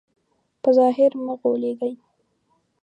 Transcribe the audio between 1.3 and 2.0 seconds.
غولېږئ.